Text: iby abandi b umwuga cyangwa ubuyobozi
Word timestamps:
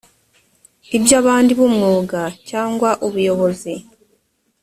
iby 0.95 1.11
abandi 1.21 1.51
b 1.57 1.59
umwuga 1.67 2.21
cyangwa 2.49 2.89
ubuyobozi 3.07 3.73